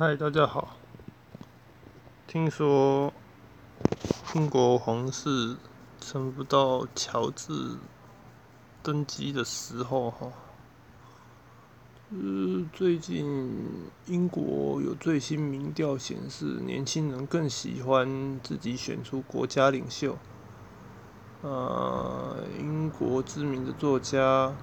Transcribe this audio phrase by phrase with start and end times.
[0.00, 0.78] 嗨，大家好。
[2.26, 3.12] 听说
[4.34, 5.58] 英国皇室
[6.00, 7.52] 撑不到乔治
[8.82, 10.32] 登基的时候，哈，
[12.12, 13.52] 呃，最近
[14.06, 20.16] 英国有最新民调显示，年轻人更喜欢自己选出国家领袖。
[21.42, 24.56] 呃，英国知名的作家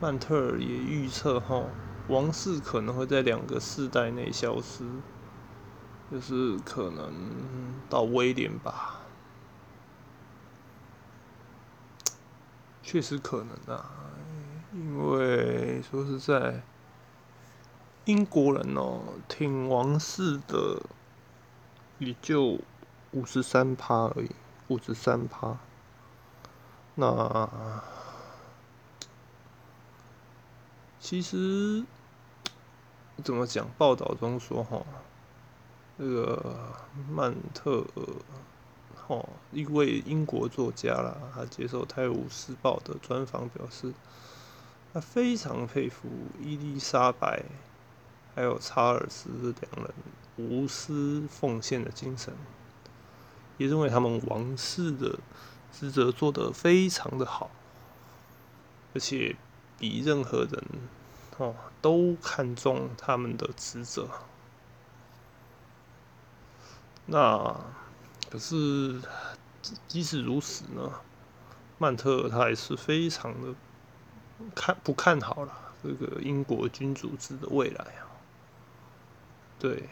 [0.00, 1.62] 曼特尔也预测，哈。
[2.10, 4.84] 王室可能会在两个世代内消失，
[6.10, 9.02] 就是可能到威廉吧，
[12.82, 14.10] 确实可能啊，
[14.72, 16.62] 因为说实在，
[18.06, 20.82] 英国人哦，挺王室的
[22.00, 22.58] 也就
[23.12, 24.30] 五十三趴而已，
[24.66, 25.56] 五十三趴，
[26.96, 27.48] 那
[30.98, 31.84] 其实。
[33.22, 33.66] 怎么讲？
[33.78, 34.82] 报道中说，哈，
[35.96, 36.56] 那个
[37.10, 38.04] 曼特尔，
[38.96, 43.92] 哈，一位英国作家啦，他接受《泰晤士报》的专访表示，
[44.92, 46.08] 他非常佩服
[46.40, 47.44] 伊丽莎白
[48.34, 49.94] 还有查尔斯两人
[50.36, 52.34] 无私奉献的精神，
[53.58, 55.18] 也认为他们王室的
[55.72, 57.50] 职责做得非常的好，
[58.94, 59.36] 而且
[59.78, 60.64] 比任何人。
[61.40, 64.06] 哦，都看重他们的职责。
[67.06, 67.56] 那
[68.30, 69.00] 可是，
[69.88, 70.92] 即使如此呢，
[71.78, 73.54] 曼特尔他还是非常的
[74.54, 78.04] 看不看好了这个英国君主制的未来啊。
[79.58, 79.88] 对，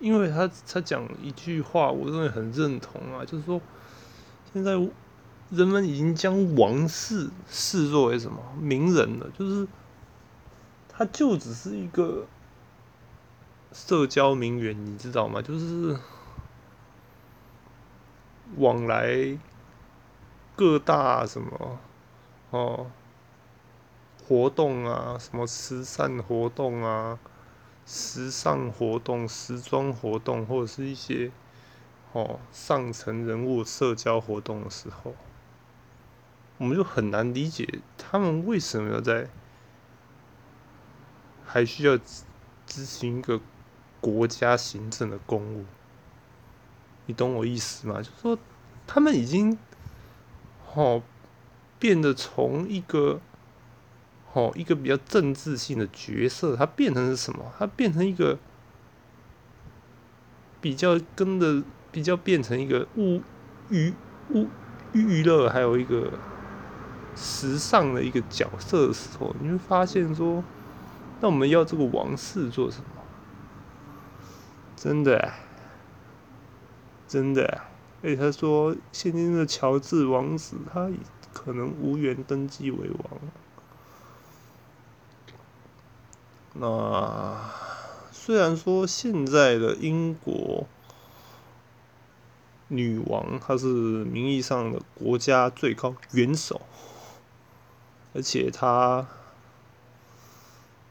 [0.00, 3.60] 因为他他讲一句话，我认为很认同啊，就是说，
[4.54, 4.72] 现在
[5.50, 9.68] 人们已经将王室视作为什么名人了，就是。
[11.02, 12.28] 他就只是一个
[13.72, 15.42] 社交名媛，你知道吗？
[15.42, 15.98] 就是
[18.56, 19.36] 往来
[20.54, 21.80] 各大什么
[22.50, 22.86] 哦
[24.28, 27.18] 活动啊，什么慈善活动啊、
[27.84, 31.32] 时尚活动、时装活动，或者是一些
[32.12, 35.16] 哦上层人物社交活动的时候，
[36.58, 39.28] 我们就很难理解他们为什么要在。
[41.52, 41.98] 还需要
[42.66, 43.38] 执行一个
[44.00, 45.66] 国家行政的公务，
[47.04, 47.98] 你懂我意思吗？
[47.98, 48.38] 就是说，
[48.86, 49.58] 他们已经，
[50.72, 51.02] 哦，
[51.78, 53.20] 变得从一个，
[54.32, 57.52] 哦，一个比较政治性的角色，它变成是什么？
[57.58, 58.38] 它变成一个
[60.62, 63.20] 比较跟的，比较变成一个物
[63.68, 63.92] 娱
[64.30, 64.48] 物
[64.92, 66.14] 娱乐，还有一个
[67.14, 70.42] 时尚的一个角色的时候，你会发现说。
[71.22, 72.84] 那我们要这个王室做什么？
[74.74, 75.32] 真的，
[77.06, 77.60] 真的。
[78.02, 80.90] 哎，他说，现今的乔治王子，他
[81.32, 83.20] 可能无缘登基为王。
[86.54, 87.38] 那
[88.10, 90.66] 虽然说现在的英国
[92.66, 96.62] 女王，她是名义上的国家最高元首，
[98.12, 99.06] 而且她。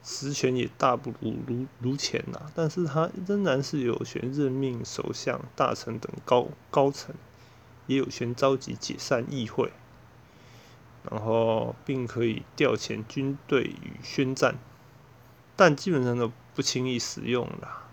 [0.03, 7.13] 实权也大不如如如前呐，但是他仍然是有权任命首相、大臣等高高层，
[7.87, 9.71] 也有权召集解散议会，
[11.09, 14.55] 然后并可以调遣军队与宣战，
[15.55, 17.87] 但基本上都不轻易使用了。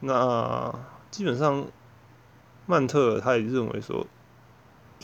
[0.00, 0.74] 那
[1.10, 1.66] 基本上，
[2.66, 4.06] 曼特尔他也认为说，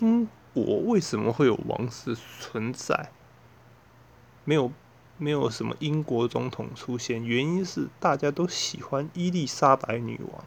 [0.01, 3.11] 英国为什么会有王室存在？
[4.49, 4.71] 没有，
[5.19, 10.45] 没有什么英国总统出现，原因是大家都喜欢伊丽莎白女王，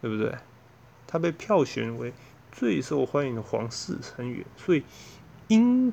[0.00, 0.38] 对不对？
[1.04, 2.14] 她被票选为
[2.52, 4.84] 最受欢迎的皇室成员，所以
[5.48, 5.92] 因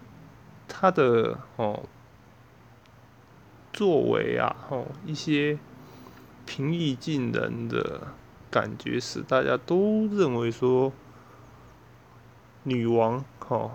[0.67, 1.83] 她的哦
[3.73, 5.57] 作为啊，哦一些
[6.45, 8.09] 平易近人的
[8.51, 10.93] 感觉，使大家都认为说
[12.63, 13.71] 女王哦，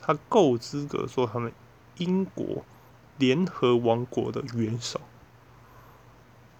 [0.00, 1.52] 她够资格说他们。
[1.98, 2.64] 英国
[3.18, 5.00] 联合王国的元首，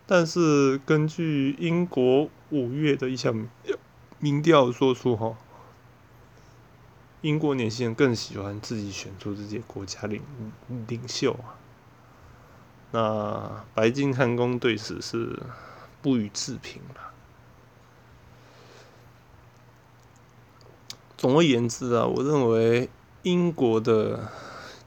[0.06, 3.49] 但是根据英国五月的一项
[4.19, 5.37] 民调说出，哈，
[7.20, 10.20] 英国年轻人更喜欢自己选出这些国家领
[10.88, 11.55] 领袖啊。
[12.91, 15.41] 那白金汉宫对此是
[16.02, 17.12] 不予置评了。
[21.17, 22.88] 总而言之啊，我认为
[23.23, 24.32] 英国的。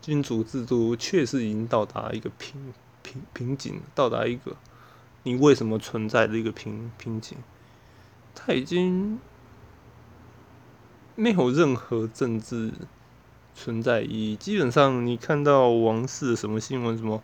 [0.01, 4.56] 君主制度确实已经到达一个瓶瓶瓶颈，到达一个
[5.24, 7.38] 你为什么存在的一个瓶瓶颈，
[8.33, 9.19] 它已经
[11.15, 12.71] 没有任何政治
[13.53, 14.36] 存在意义。
[14.36, 17.21] 基本上，你看到王室什么新闻，什么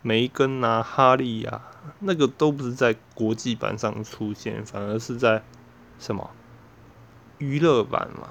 [0.00, 5.42] 梅根啊、哈利啊，那个都不是在国际版上出现，反而是在
[5.98, 6.30] 什么
[7.36, 8.28] 娱乐版嘛，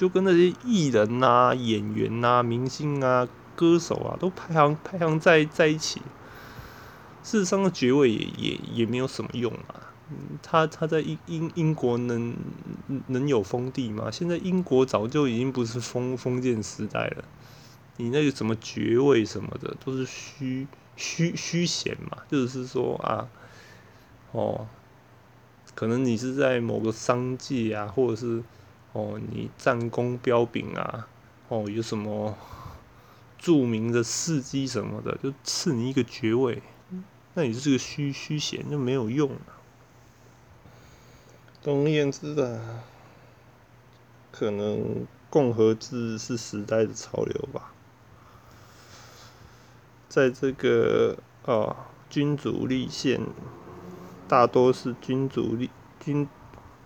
[0.00, 3.28] 就跟那些艺人呐、演员呐、明星啊。
[3.56, 6.00] 歌手啊，都排行排行在在一起。
[7.22, 9.92] 事实上，的爵位也也也没有什么用啊。
[10.40, 12.34] 他他在英英英国能
[13.08, 14.10] 能有封地吗？
[14.10, 17.24] 现在英国早就已经不是封 封建时代了。
[17.98, 20.66] 你那个什么爵位什么的，都是虚
[20.96, 22.22] 虚虚衔嘛。
[22.30, 23.28] 就是说啊，
[24.32, 24.66] 哦，
[25.74, 28.42] 可能你是在某个商界啊，或者是
[28.92, 31.08] 哦，你战功彪炳啊，
[31.48, 32.36] 哦，有什么？
[33.38, 36.62] 著名的事迹什么的，就赐你一个爵位，
[37.32, 39.40] 那你是个虚虚衔，就没有用了。
[41.62, 42.84] 总而言之啊，
[44.30, 47.72] 可能共和制是时代的潮流吧。
[50.06, 51.16] 在这个
[51.46, 53.22] 啊君主立宪，
[54.28, 56.28] 大多是君主立君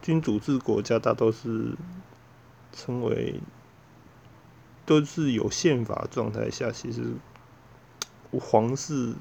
[0.01, 1.75] 君主制国家，大多是
[2.75, 3.41] 称为。
[4.87, 7.15] 都是有宪法状态下，其实
[8.33, 9.15] 皇室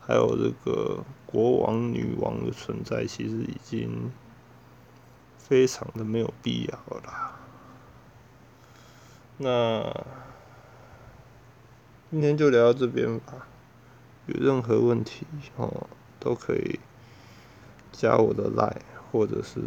[0.00, 4.10] 还有这个国王、女王的存在，其实已经
[5.36, 7.36] 非常的没有必要了。
[9.36, 10.06] 那
[12.10, 13.46] 今天就聊到这边吧。
[14.28, 15.26] 有任何问题
[15.56, 15.88] 哦，
[16.18, 16.80] 都可以
[17.92, 18.80] 加我的 line，
[19.12, 19.60] 或者是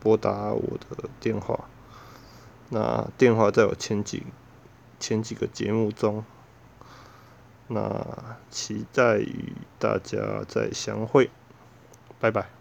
[0.00, 1.68] 拨打我的电话。
[2.70, 4.22] 那电话在我前几
[4.98, 6.24] 前几个节目中，
[7.66, 11.30] 那期待与大家再相会，
[12.18, 12.59] 拜拜。